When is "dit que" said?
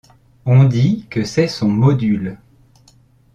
0.63-1.23